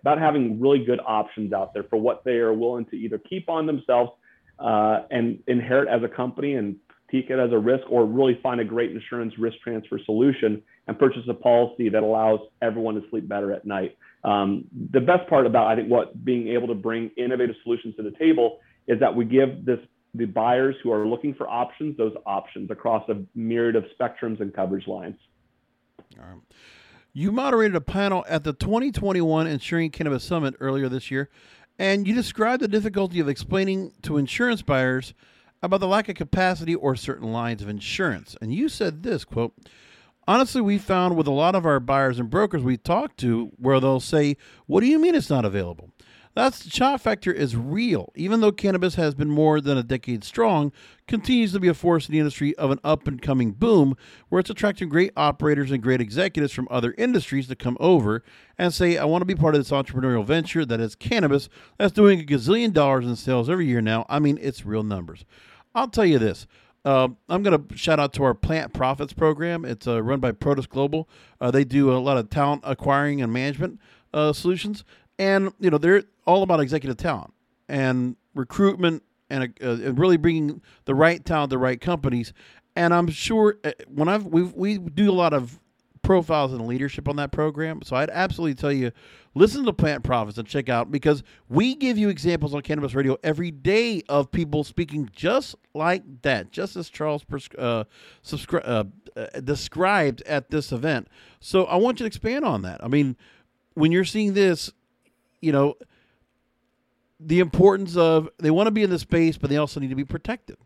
about 0.00 0.18
having 0.18 0.60
really 0.60 0.84
good 0.84 1.00
options 1.04 1.52
out 1.52 1.74
there 1.74 1.84
for 1.84 1.96
what 1.96 2.22
they 2.24 2.36
are 2.36 2.52
willing 2.52 2.84
to 2.86 2.96
either 2.96 3.18
keep 3.18 3.48
on 3.48 3.66
themselves 3.66 4.12
uh, 4.60 5.02
and 5.10 5.42
inherit 5.48 5.88
as 5.88 6.02
a 6.04 6.14
company 6.14 6.54
and 6.54 6.76
take 7.10 7.30
it 7.30 7.38
as 7.38 7.52
a 7.52 7.58
risk, 7.58 7.84
or 7.88 8.04
really 8.04 8.38
find 8.42 8.60
a 8.60 8.64
great 8.64 8.92
insurance 8.92 9.32
risk 9.38 9.56
transfer 9.64 9.98
solution 10.04 10.62
and 10.86 10.98
purchase 10.98 11.22
a 11.28 11.34
policy 11.34 11.88
that 11.88 12.02
allows 12.02 12.40
everyone 12.60 12.94
to 12.94 13.02
sleep 13.10 13.28
better 13.28 13.52
at 13.52 13.64
night. 13.64 13.96
Um, 14.22 14.64
the 14.90 15.00
best 15.00 15.28
part 15.28 15.46
about 15.46 15.66
I 15.66 15.76
think 15.76 15.88
what 15.88 16.24
being 16.24 16.48
able 16.48 16.68
to 16.68 16.74
bring 16.74 17.10
innovative 17.16 17.56
solutions 17.62 17.96
to 17.96 18.02
the 18.02 18.12
table 18.12 18.58
is 18.86 19.00
that 19.00 19.14
we 19.14 19.24
give 19.24 19.64
this 19.64 19.78
the 20.14 20.26
buyers 20.26 20.76
who 20.82 20.92
are 20.92 21.06
looking 21.06 21.34
for 21.34 21.48
options 21.48 21.96
those 21.96 22.14
options 22.24 22.70
across 22.70 23.08
a 23.08 23.16
myriad 23.34 23.76
of 23.76 23.84
spectrums 23.98 24.40
and 24.40 24.54
coverage 24.54 24.86
lines. 24.86 25.16
All 26.18 26.24
right. 26.24 26.40
You 27.12 27.32
moderated 27.32 27.76
a 27.76 27.80
panel 27.80 28.24
at 28.28 28.44
the 28.44 28.52
2021 28.52 29.46
Insuring 29.46 29.90
Cannabis 29.90 30.24
Summit 30.24 30.54
earlier 30.60 30.88
this 30.88 31.10
year, 31.10 31.30
and 31.78 32.06
you 32.06 32.14
described 32.14 32.62
the 32.62 32.68
difficulty 32.68 33.20
of 33.20 33.28
explaining 33.28 33.92
to 34.02 34.16
insurance 34.16 34.62
buyers 34.62 35.14
about 35.62 35.80
the 35.80 35.86
lack 35.86 36.08
of 36.08 36.16
capacity 36.16 36.74
or 36.74 36.96
certain 36.96 37.32
lines 37.32 37.62
of 37.62 37.68
insurance. 37.68 38.36
And 38.40 38.52
you 38.52 38.68
said 38.68 39.02
this 39.02 39.24
quote, 39.24 39.54
Honestly, 40.26 40.60
we 40.60 40.78
found 40.78 41.16
with 41.16 41.26
a 41.26 41.32
lot 41.32 41.54
of 41.54 41.66
our 41.66 41.80
buyers 41.80 42.18
and 42.18 42.30
brokers 42.30 42.62
we 42.62 42.76
talk 42.76 43.16
to 43.16 43.52
where 43.56 43.80
they'll 43.80 44.00
say, 44.00 44.36
What 44.66 44.80
do 44.80 44.86
you 44.86 44.98
mean 44.98 45.14
it's 45.14 45.30
not 45.30 45.44
available? 45.44 45.90
That's 46.34 46.64
the 46.64 46.70
shock 46.70 47.00
factor 47.00 47.32
is 47.32 47.54
real. 47.54 48.12
Even 48.16 48.40
though 48.40 48.50
cannabis 48.50 48.96
has 48.96 49.14
been 49.14 49.30
more 49.30 49.60
than 49.60 49.78
a 49.78 49.84
decade 49.84 50.24
strong, 50.24 50.72
continues 51.06 51.52
to 51.52 51.60
be 51.60 51.68
a 51.68 51.74
force 51.74 52.08
in 52.08 52.12
the 52.12 52.18
industry 52.18 52.56
of 52.56 52.72
an 52.72 52.80
up 52.82 53.06
and 53.06 53.22
coming 53.22 53.52
boom 53.52 53.96
where 54.28 54.40
it's 54.40 54.50
attracting 54.50 54.88
great 54.88 55.12
operators 55.16 55.70
and 55.70 55.80
great 55.80 56.00
executives 56.00 56.52
from 56.52 56.66
other 56.72 56.92
industries 56.98 57.46
to 57.46 57.54
come 57.54 57.76
over 57.78 58.24
and 58.58 58.74
say, 58.74 58.98
I 58.98 59.04
want 59.04 59.22
to 59.22 59.26
be 59.26 59.36
part 59.36 59.54
of 59.54 59.60
this 59.60 59.70
entrepreneurial 59.70 60.26
venture 60.26 60.64
that 60.64 60.80
is 60.80 60.96
cannabis 60.96 61.48
that's 61.78 61.92
doing 61.92 62.20
a 62.20 62.24
gazillion 62.24 62.72
dollars 62.72 63.06
in 63.06 63.14
sales 63.14 63.48
every 63.48 63.66
year 63.66 63.80
now. 63.80 64.04
I 64.08 64.18
mean, 64.18 64.38
it's 64.42 64.66
real 64.66 64.82
numbers. 64.82 65.24
I'll 65.72 65.88
tell 65.88 66.06
you 66.06 66.18
this. 66.18 66.48
Uh, 66.84 67.08
I'm 67.28 67.42
going 67.42 67.66
to 67.66 67.76
shout 67.76 67.98
out 67.98 68.12
to 68.14 68.24
our 68.24 68.34
Plant 68.34 68.74
Profits 68.74 69.12
program. 69.14 69.64
It's 69.64 69.86
uh, 69.86 70.02
run 70.02 70.20
by 70.20 70.32
Protus 70.32 70.68
Global. 70.68 71.08
Uh, 71.40 71.50
they 71.50 71.64
do 71.64 71.90
a 71.90 71.96
lot 71.96 72.18
of 72.18 72.28
talent 72.28 72.62
acquiring 72.64 73.22
and 73.22 73.32
management 73.32 73.80
uh, 74.12 74.32
solutions 74.32 74.84
and 75.18 75.52
you 75.60 75.70
know 75.70 75.78
they're 75.78 76.04
all 76.26 76.42
about 76.42 76.60
executive 76.60 76.96
talent 76.96 77.32
and 77.68 78.16
recruitment 78.34 79.02
and, 79.30 79.54
uh, 79.62 79.70
and 79.70 79.98
really 79.98 80.16
bringing 80.16 80.60
the 80.84 80.94
right 80.94 81.24
talent 81.24 81.50
to 81.50 81.54
the 81.54 81.58
right 81.58 81.80
companies. 81.80 82.32
And 82.76 82.92
I'm 82.92 83.08
sure 83.08 83.58
uh, 83.64 83.72
when 83.88 84.08
I've 84.08 84.26
we 84.26 84.42
we 84.42 84.78
do 84.78 85.10
a 85.10 85.14
lot 85.14 85.32
of 85.32 85.60
profiles 86.02 86.52
and 86.52 86.66
leadership 86.66 87.08
on 87.08 87.16
that 87.16 87.32
program, 87.32 87.82
so 87.82 87.96
I'd 87.96 88.10
absolutely 88.10 88.54
tell 88.54 88.72
you 88.72 88.90
listen 89.34 89.64
to 89.64 89.72
Plant 89.72 90.04
Profits 90.04 90.38
and 90.38 90.46
check 90.46 90.68
out 90.68 90.90
because 90.90 91.22
we 91.48 91.74
give 91.74 91.98
you 91.98 92.08
examples 92.08 92.54
on 92.54 92.62
Cannabis 92.62 92.94
Radio 92.94 93.16
every 93.22 93.50
day 93.50 94.02
of 94.08 94.30
people 94.30 94.64
speaking 94.64 95.10
just 95.12 95.56
like 95.74 96.22
that, 96.22 96.50
just 96.50 96.76
as 96.76 96.88
Charles 96.88 97.24
uh, 97.58 97.84
subscri- 98.24 98.66
uh, 98.66 98.84
uh, 99.16 99.40
described 99.40 100.22
at 100.22 100.50
this 100.50 100.72
event. 100.72 101.08
So 101.40 101.64
I 101.64 101.76
want 101.76 102.00
you 102.00 102.04
to 102.04 102.06
expand 102.06 102.44
on 102.44 102.62
that. 102.62 102.82
I 102.82 102.88
mean, 102.88 103.16
when 103.74 103.92
you're 103.92 104.04
seeing 104.04 104.34
this, 104.34 104.72
you 105.40 105.52
know, 105.52 105.74
the 107.20 107.40
importance 107.40 107.96
of 107.96 108.28
they 108.38 108.50
want 108.50 108.66
to 108.66 108.70
be 108.70 108.82
in 108.82 108.90
the 108.90 108.98
space, 108.98 109.36
but 109.36 109.50
they 109.50 109.56
also 109.56 109.80
need 109.80 109.90
to 109.90 109.96
be 109.96 110.04
protected. 110.04 110.56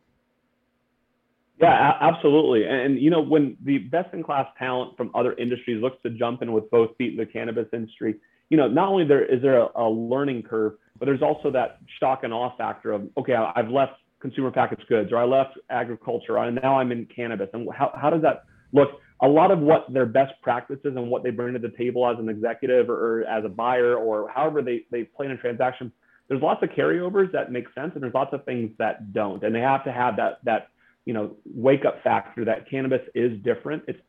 Yeah, 1.61 1.99
absolutely. 2.01 2.67
And 2.67 3.01
you 3.01 3.11
know, 3.11 3.21
when 3.21 3.57
the 3.63 3.79
best-in-class 3.79 4.47
talent 4.59 4.97
from 4.97 5.11
other 5.15 5.33
industries 5.35 5.83
looks 5.83 5.97
to 6.05 6.11
jump 6.11 6.41
in 6.43 6.53
with 6.53 6.71
both 6.71 6.97
feet 6.97 7.13
in 7.13 7.17
the 7.17 7.27
cannabis 7.27 7.67
industry, 7.73 8.17
you 8.51 8.57
know, 8.57 8.69
not 8.69 8.89
only 8.89 9.05
there 9.05 9.25
is 9.25 9.43
there 9.43 9.61
a, 9.61 9.69
a 9.77 9.89
learning 9.89 10.43
curve, 10.43 10.75
but 10.99 11.07
there's 11.07 11.23
also 11.23 11.51
that 11.53 11.79
shock 12.01 12.25
and 12.25 12.33
awe 12.33 12.57
factor 12.57 12.93
of 12.93 13.09
okay, 13.17 13.35
I've 13.35 13.71
left 13.71 13.95
consumer 14.21 14.51
packaged 14.51 14.87
goods, 14.89 15.13
or 15.13 15.19
I 15.19 15.25
left 15.25 15.59
agriculture, 15.71 16.39
and 16.39 16.59
now 16.63 16.79
I'm 16.79 16.93
in 16.93 17.07
cannabis. 17.07 17.49
And 17.53 17.69
how 17.73 17.93
how 17.95 18.11
does 18.11 18.23
that 18.23 18.45
look? 18.73 19.01
a 19.21 19.29
lot 19.29 19.51
of 19.51 19.59
what 19.59 19.93
their 19.93 20.07
best 20.07 20.35
practices 20.43 20.95
and 20.97 21.09
what 21.09 21.23
they 21.23 21.31
bring 21.31 21.53
to 21.55 21.59
the 21.59 21.73
table 21.77 22.09
as 22.09 22.19
an 22.19 22.29
executive 22.29 22.89
or, 22.89 23.23
or, 23.23 23.25
as 23.25 23.45
a 23.45 23.49
buyer 23.49 23.97
or 23.97 24.31
however 24.31 24.63
they, 24.63 24.85
they 24.91 25.05
play 25.05 25.27
in 25.27 25.33
a 25.33 25.37
transaction, 25.37 25.93
there's 26.29 26.43
lots 26.43 26.63
of 26.63 26.69
carryovers 26.71 27.33
that 27.33 27.51
make 27.51 27.65
sense 27.75 27.93
and 27.95 28.03
there's 28.03 28.15
lots 28.15 28.33
of 28.33 28.45
things 28.45 28.71
that 28.79 29.13
don't. 29.13 29.43
And 29.43 29.55
they 29.55 29.61
have 29.61 29.85
to 29.85 29.93
have 29.93 30.17
that 30.17 30.39
that 30.45 30.69
you 31.05 31.15
know 31.15 31.37
wake 31.47 31.85
up 31.85 32.03
factor 32.05 32.45
that 32.45 32.69
cannabis 32.71 33.01
is 33.15 33.41
different. 33.43 33.85
It's 33.89 34.01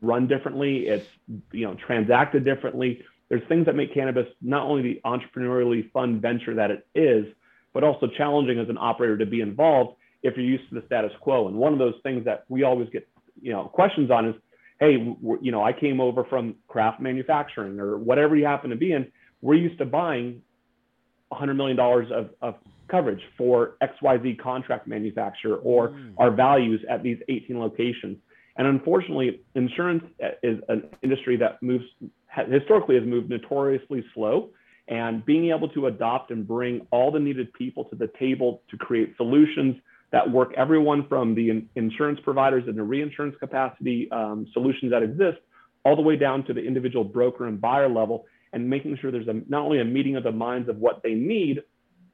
run 0.00 0.26
differently. 0.26 0.86
It's 0.86 1.06
you 1.52 1.66
know 1.66 1.74
transacted 1.74 2.44
differently. 2.44 3.02
There's 3.28 3.42
things 3.48 3.66
that 3.66 3.74
make 3.74 3.92
cannabis 3.92 4.26
not 4.40 4.62
only 4.62 4.82
the 4.82 5.00
entrepreneurially 5.04 5.90
fun 5.90 6.20
venture 6.20 6.54
that 6.54 6.70
it 6.70 6.86
is, 6.94 7.26
but 7.72 7.84
also 7.84 8.06
challenging 8.06 8.58
as 8.58 8.68
an 8.68 8.78
operator 8.78 9.18
to 9.18 9.26
be 9.26 9.40
involved 9.40 9.96
if 10.22 10.36
you're 10.36 10.46
used 10.46 10.68
to 10.70 10.80
the 10.80 10.86
status 10.86 11.12
quo. 11.20 11.48
And 11.48 11.56
one 11.56 11.72
of 11.72 11.78
those 11.78 11.94
things 12.02 12.24
that 12.24 12.44
we 12.48 12.62
always 12.62 12.88
get 12.90 13.08
you 13.40 13.52
know 13.52 13.64
questions 13.64 14.10
on 14.10 14.28
is 14.28 14.34
hey, 14.80 14.92
you 14.92 15.52
know, 15.52 15.62
I 15.62 15.72
came 15.72 16.00
over 16.00 16.24
from 16.24 16.56
craft 16.68 17.00
manufacturing 17.00 17.80
or 17.80 17.96
whatever 17.96 18.36
you 18.36 18.44
happen 18.44 18.70
to 18.70 18.76
be 18.76 18.92
in. 18.92 19.10
We're 19.40 19.54
used 19.54 19.78
to 19.78 19.86
buying 19.86 20.42
$100 21.32 21.56
million 21.56 21.78
of, 21.80 22.30
of 22.42 22.54
coverage 22.88 23.22
for 23.36 23.76
XYZ 23.82 24.38
contract 24.38 24.86
manufacturer 24.86 25.56
or 25.56 25.90
mm. 25.90 26.12
our 26.18 26.30
values 26.30 26.84
at 26.88 27.02
these 27.02 27.18
18 27.28 27.58
locations. 27.58 28.18
And 28.58 28.66
unfortunately, 28.66 29.40
insurance 29.54 30.04
is 30.42 30.58
an 30.68 30.84
industry 31.02 31.36
that 31.36 31.62
moves 31.62 31.84
historically 32.50 32.96
has 32.96 33.04
moved 33.04 33.30
notoriously 33.30 34.04
slow. 34.14 34.50
And 34.88 35.24
being 35.26 35.50
able 35.50 35.68
to 35.70 35.88
adopt 35.88 36.30
and 36.30 36.46
bring 36.46 36.86
all 36.92 37.10
the 37.10 37.18
needed 37.18 37.52
people 37.54 37.86
to 37.86 37.96
the 37.96 38.08
table 38.20 38.62
to 38.70 38.76
create 38.76 39.16
solutions 39.16 39.76
that 40.12 40.30
work 40.30 40.52
everyone 40.56 41.08
from 41.08 41.34
the 41.34 41.50
in- 41.50 41.68
insurance 41.74 42.20
providers 42.22 42.64
and 42.68 42.78
the 42.78 42.82
reinsurance 42.82 43.34
capacity 43.40 44.08
um, 44.12 44.46
solutions 44.52 44.92
that 44.92 45.02
exist 45.02 45.38
all 45.84 45.96
the 45.96 46.02
way 46.02 46.16
down 46.16 46.44
to 46.44 46.52
the 46.52 46.60
individual 46.60 47.04
broker 47.04 47.46
and 47.46 47.60
buyer 47.60 47.88
level 47.88 48.26
and 48.52 48.68
making 48.68 48.96
sure 49.00 49.10
there's 49.10 49.28
a, 49.28 49.34
not 49.48 49.62
only 49.62 49.80
a 49.80 49.84
meeting 49.84 50.16
of 50.16 50.22
the 50.22 50.32
minds 50.32 50.68
of 50.68 50.76
what 50.76 51.02
they 51.02 51.14
need 51.14 51.62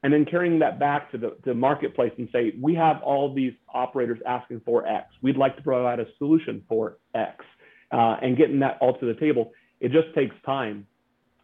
and 0.03 0.11
then 0.11 0.25
carrying 0.25 0.59
that 0.59 0.79
back 0.79 1.11
to 1.11 1.17
the, 1.45 1.53
marketplace 1.53 2.11
and 2.17 2.27
say 2.31 2.53
we 2.61 2.75
have 2.75 3.01
all 3.03 3.33
these 3.33 3.53
operators 3.73 4.19
asking 4.27 4.61
for 4.65 4.85
x 4.85 5.07
we'd 5.21 5.37
like 5.37 5.55
to 5.55 5.63
provide 5.63 5.99
a 5.99 6.05
solution 6.17 6.63
for 6.67 6.97
x 7.15 7.45
uh, 7.91 8.17
and 8.21 8.37
getting 8.37 8.59
that 8.59 8.77
all 8.81 8.97
to 8.97 9.05
the 9.05 9.19
table 9.19 9.51
it 9.83 9.91
just 9.91 10.13
takes 10.15 10.35
time 10.43 10.87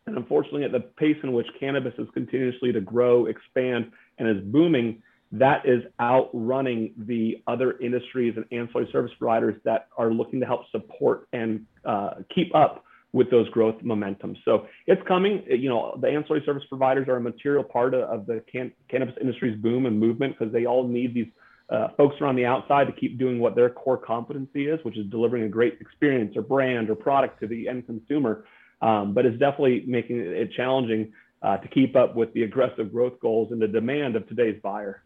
and 0.08 0.18
unfortunately 0.18 0.64
at 0.64 0.72
the 0.72 0.80
pace 0.80 1.18
in 1.22 1.34
which 1.34 1.46
cannabis 1.60 1.94
is 2.00 2.08
continuously 2.14 2.72
to 2.72 2.82
grow 2.82 3.28
expand 3.28 3.92
and 4.18 4.28
is 4.28 4.44
booming 4.46 5.04
that 5.32 5.64
is 5.66 5.84
outrunning 6.00 6.94
the 6.98 7.42
other 7.46 7.78
industries 7.80 8.34
and 8.36 8.46
ancillary 8.52 8.90
service 8.92 9.12
providers 9.20 9.56
that 9.64 9.88
are 9.98 10.12
looking 10.12 10.40
to 10.40 10.46
help 10.46 10.62
support 10.72 11.28
and 11.34 11.66
uh, 11.86 12.16
keep 12.34 12.54
up 12.56 12.84
with 13.12 13.30
those 13.32 13.50
growth 13.50 13.76
momentum. 13.82 14.36
So 14.46 14.68
it's 14.88 15.02
coming. 15.08 15.44
You 15.48 15.70
know, 15.70 15.98
the 16.02 16.08
ancillary 16.08 16.44
service 16.46 16.64
providers 16.70 17.08
are 17.08 17.18
a 17.18 17.22
material 17.22 17.64
part 17.64 17.94
of, 17.94 18.02
of 18.02 18.26
the 18.26 18.44
can- 18.52 18.72
cannabis 18.90 19.16
industry's 19.20 19.60
boom 19.60 19.86
and 19.86 20.00
movement 20.00 20.36
because 20.38 20.54
they 20.54 20.66
all 20.66 20.88
need 20.88 21.14
these 21.14 21.28
uh, 21.70 21.90
folks 21.98 22.16
around 22.22 22.36
the 22.36 22.46
outside 22.46 22.86
to 22.88 22.94
keep 22.94 23.20
doing 23.20 23.40
what 23.40 23.56
their 23.56 23.70
core 23.70 23.98
competency 23.98 24.68
is, 24.68 24.80
which 24.84 24.98
is 24.98 25.06
delivering 25.08 25.44
a 25.44 25.50
great 25.50 25.78
experience 25.80 26.36
or 26.36 26.42
brand 26.42 26.90
or 26.90 26.96
product 26.96 27.40
to 27.42 27.48
the 27.48 27.68
end 27.68 27.86
consumer. 27.86 28.46
Um, 28.82 29.14
but 29.14 29.26
it's 29.26 29.38
definitely 29.38 29.84
making 29.86 30.20
it 30.20 30.52
challenging 30.56 31.14
uh, 31.42 31.58
to 31.58 31.68
keep 31.68 31.96
up 31.96 32.16
with 32.16 32.34
the 32.34 32.44
aggressive 32.44 32.92
growth 32.92 33.20
goals 33.20 33.52
and 33.52 33.62
the 33.62 33.68
demand 33.68 34.16
of 34.16 34.28
today's 34.28 34.60
buyer. 34.62 35.04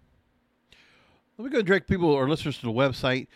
Let 1.38 1.46
me 1.46 1.52
go 1.52 1.62
direct 1.62 1.90
people 1.90 2.10
or 2.10 2.30
listeners 2.30 2.58
to 2.60 2.66
the 2.66 2.72
website 2.72 3.28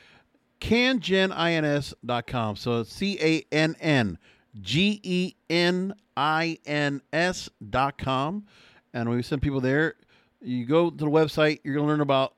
canngenins.com. 0.60 2.55
So 2.55 2.84
C 2.84 3.17
A 3.22 3.43
N 3.53 3.75
N 3.79 4.17
G 4.60 5.00
E 5.03 5.36
N 5.50 5.93
I 6.15 6.60
N 6.65 7.01
S.com. 7.13 8.46
And 8.93 9.10
when 9.10 9.17
we 9.17 9.24
send 9.24 9.41
people 9.41 9.62
there, 9.62 9.96
you 10.41 10.65
go 10.65 10.89
to 10.89 10.98
the 10.98 11.05
website, 11.05 11.60
you're 11.63 11.75
going 11.75 11.86
to 11.86 11.89
learn 11.89 12.01
about 12.01 12.34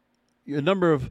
a 0.55 0.61
number 0.61 0.91
of 0.91 1.09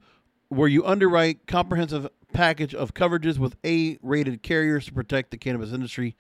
where 0.49 0.69
you 0.69 0.85
underwrite 0.85 1.47
comprehensive 1.47 2.09
package 2.33 2.75
of 2.75 2.95
coverages 2.95 3.39
with 3.39 3.57
A 3.65 3.99
rated 4.03 4.43
carriers 4.43 4.87
to 4.87 4.93
protect 4.93 5.31
the 5.31 5.37
cannabis 5.37 5.73
industry. 5.73 6.17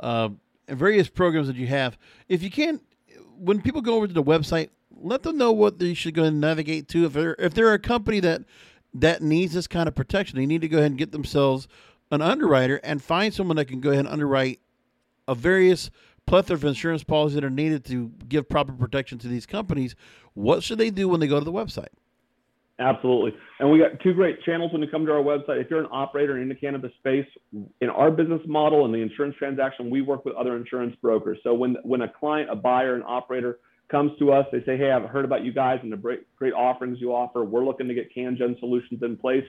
Uh, 0.00 0.30
and 0.68 0.78
various 0.78 1.08
programs 1.08 1.46
that 1.48 1.56
you 1.56 1.66
have. 1.66 1.98
If 2.28 2.42
you 2.42 2.50
can, 2.50 2.80
when 3.38 3.60
people 3.60 3.80
go 3.80 3.94
over 3.94 4.06
to 4.06 4.12
the 4.12 4.22
website, 4.22 4.68
let 5.00 5.22
them 5.22 5.38
know 5.38 5.52
what 5.52 5.78
they 5.78 5.94
should 5.94 6.14
go 6.14 6.24
and 6.24 6.40
navigate 6.40 6.88
to. 6.88 7.06
If 7.06 7.12
they're 7.12 7.36
if 7.38 7.54
they're 7.54 7.72
a 7.72 7.78
company 7.78 8.20
that 8.20 8.42
that 8.94 9.22
needs 9.22 9.54
this 9.54 9.66
kind 9.66 9.88
of 9.88 9.94
protection, 9.94 10.38
they 10.38 10.46
need 10.46 10.60
to 10.60 10.68
go 10.68 10.78
ahead 10.78 10.90
and 10.90 10.98
get 10.98 11.12
themselves 11.12 11.68
an 12.10 12.22
underwriter 12.22 12.80
and 12.82 13.02
find 13.02 13.32
someone 13.32 13.56
that 13.56 13.66
can 13.66 13.80
go 13.80 13.90
ahead 13.90 14.04
and 14.04 14.12
underwrite 14.12 14.60
a 15.26 15.34
various 15.34 15.90
plethora 16.26 16.56
of 16.56 16.64
insurance 16.64 17.04
policies 17.04 17.34
that 17.34 17.44
are 17.44 17.50
needed 17.50 17.84
to 17.86 18.10
give 18.28 18.48
proper 18.48 18.72
protection 18.72 19.18
to 19.18 19.28
these 19.28 19.46
companies. 19.46 19.94
What 20.34 20.62
should 20.62 20.78
they 20.78 20.90
do 20.90 21.08
when 21.08 21.20
they 21.20 21.26
go 21.26 21.38
to 21.38 21.44
the 21.44 21.52
website? 21.52 21.88
Absolutely. 22.80 23.32
And 23.58 23.70
we 23.70 23.78
got 23.80 23.98
two 24.02 24.14
great 24.14 24.40
channels 24.44 24.72
when 24.72 24.82
you 24.82 24.88
come 24.88 25.04
to 25.04 25.12
our 25.12 25.22
website. 25.22 25.60
If 25.60 25.68
you're 25.68 25.80
an 25.80 25.88
operator 25.90 26.38
in 26.40 26.48
the 26.48 26.54
cannabis 26.54 26.92
space, 26.98 27.26
in 27.80 27.88
our 27.90 28.10
business 28.10 28.40
model 28.46 28.84
and 28.84 28.94
the 28.94 28.98
insurance 28.98 29.34
transaction, 29.36 29.90
we 29.90 30.00
work 30.00 30.24
with 30.24 30.36
other 30.36 30.56
insurance 30.56 30.94
brokers. 31.02 31.38
So 31.42 31.54
when 31.54 31.76
when 31.82 32.02
a 32.02 32.08
client, 32.08 32.50
a 32.50 32.54
buyer, 32.54 32.94
an 32.94 33.02
operator 33.04 33.58
comes 33.90 34.12
to 34.20 34.32
us, 34.32 34.46
they 34.52 34.62
say, 34.64 34.76
"Hey, 34.76 34.92
I've 34.92 35.08
heard 35.08 35.24
about 35.24 35.44
you 35.44 35.52
guys 35.52 35.80
and 35.82 35.90
the 35.90 35.96
great 35.96 36.20
great 36.36 36.52
offerings 36.52 37.00
you 37.00 37.12
offer. 37.12 37.42
We're 37.44 37.64
looking 37.64 37.88
to 37.88 37.94
get 37.94 38.14
CannGen 38.14 38.58
solutions 38.60 39.02
in 39.02 39.16
place." 39.16 39.44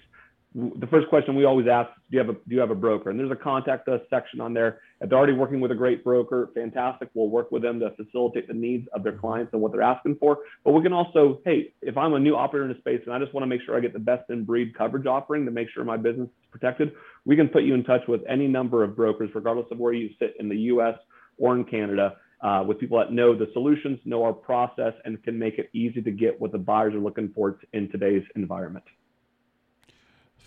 The 0.55 0.87
first 0.87 1.07
question 1.09 1.35
we 1.35 1.45
always 1.45 1.67
ask 1.67 1.91
do 2.09 2.17
you 2.17 2.19
have 2.19 2.29
a 2.29 2.33
do 2.33 2.55
you 2.55 2.59
have 2.59 2.71
a 2.71 2.75
broker? 2.75 3.11
And 3.11 3.19
there's 3.19 3.31
a 3.31 3.35
contact 3.35 3.87
us 3.87 4.01
section 4.09 4.41
on 4.41 4.53
there. 4.53 4.79
If 4.99 5.09
they're 5.09 5.17
already 5.17 5.33
working 5.33 5.59
with 5.59 5.71
a 5.71 5.75
great 5.75 6.03
broker 6.03 6.49
fantastic. 6.55 7.09
We'll 7.13 7.29
work 7.29 7.51
with 7.51 7.61
them 7.61 7.79
to 7.81 7.91
facilitate 7.91 8.47
the 8.47 8.55
needs 8.55 8.87
of 8.93 9.03
their 9.03 9.17
clients 9.17 9.53
and 9.53 9.61
what 9.61 9.71
they're 9.71 9.83
asking 9.83 10.15
for. 10.19 10.39
But 10.63 10.71
we 10.71 10.81
can 10.81 10.91
also 10.93 11.39
hey 11.45 11.73
if 11.81 11.97
i'm 11.97 12.13
a 12.13 12.19
new 12.19 12.35
operator 12.35 12.65
in 12.65 12.73
the 12.73 12.79
space 12.79 13.01
and 13.05 13.13
i 13.13 13.19
just 13.19 13.33
want 13.33 13.43
to 13.43 13.47
make 13.47 13.61
sure 13.65 13.77
i 13.77 13.79
get 13.79 13.93
the 13.93 13.99
best 13.99 14.29
in 14.29 14.43
breed 14.43 14.75
coverage 14.75 15.05
offering 15.05 15.45
to 15.45 15.51
make 15.51 15.67
sure 15.73 15.83
my 15.83 15.97
business 15.97 16.27
is 16.27 16.49
protected 16.51 16.93
we 17.25 17.35
can 17.35 17.47
put 17.47 17.63
you 17.63 17.73
in 17.73 17.83
touch 17.83 18.01
with 18.07 18.21
any 18.27 18.47
number 18.47 18.83
of 18.83 18.95
brokers 18.95 19.29
regardless 19.35 19.67
of 19.71 19.77
where 19.77 19.93
you 19.93 20.09
sit 20.19 20.33
in 20.39 20.49
the 20.49 20.55
us 20.55 20.97
or 21.37 21.55
in 21.55 21.63
canada 21.63 22.15
uh, 22.41 22.63
with 22.65 22.79
people 22.79 22.97
that 22.97 23.11
know 23.11 23.37
the 23.37 23.49
solutions 23.53 23.99
know 24.05 24.23
our 24.23 24.33
process 24.33 24.93
and 25.05 25.21
can 25.23 25.37
make 25.37 25.57
it 25.57 25.69
easy 25.73 26.01
to 26.01 26.11
get 26.11 26.39
what 26.39 26.51
the 26.51 26.57
buyers 26.57 26.93
are 26.93 26.99
looking 26.99 27.31
for 27.35 27.59
in 27.73 27.89
today's 27.91 28.23
environment 28.35 28.85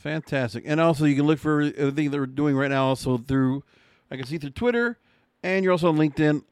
Fantastic. 0.03 0.65
And 0.67 0.81
also, 0.81 1.05
you 1.05 1.15
can 1.15 1.29
look 1.29 1.39
for 1.39 1.63
everything 1.63 2.11
they're 2.11 2.27
doing 2.27 2.57
right 2.57 2.71
now 2.71 2.87
also 2.87 3.19
through, 3.19 3.63
I 4.11 4.17
can 4.17 4.27
see 4.27 4.37
through 4.37 4.51
Twitter, 4.51 4.99
and 5.45 5.65
you're 5.65 5.71
also 5.71 5.89
on 5.89 5.97
LinkedIn. 5.97 6.43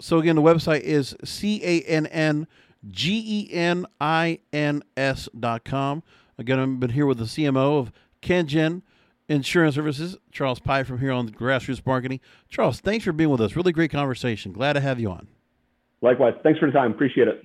So, 0.00 0.18
again, 0.18 0.36
the 0.36 0.42
website 0.42 0.82
is 0.82 1.16
C 1.24 1.60
A 1.64 1.82
N 1.82 2.06
N 2.06 2.46
G 2.88 3.20
E 3.26 3.52
N 3.52 3.84
I 4.00 4.38
N 4.52 4.84
S 4.96 5.28
dot 5.38 5.64
com. 5.64 6.04
Again, 6.38 6.60
I've 6.60 6.78
been 6.78 6.90
here 6.90 7.04
with 7.04 7.18
the 7.18 7.24
CMO 7.24 7.80
of 7.80 7.90
CannGen 8.22 8.82
Insurance 9.28 9.74
Services, 9.74 10.16
Charles 10.30 10.60
Pyfrom 10.60 11.00
here 11.00 11.10
on 11.10 11.28
Grassroots 11.30 11.84
Marketing. 11.84 12.20
Charles, 12.48 12.80
thanks 12.80 13.04
for 13.04 13.12
being 13.12 13.30
with 13.30 13.40
us. 13.40 13.56
Really 13.56 13.72
great 13.72 13.90
conversation. 13.90 14.52
Glad 14.52 14.74
to 14.74 14.80
have 14.80 15.00
you 15.00 15.10
on. 15.10 15.26
Likewise. 16.00 16.34
Thanks 16.44 16.60
for 16.60 16.66
the 16.66 16.72
time. 16.72 16.92
Appreciate 16.92 17.26
it. 17.26 17.44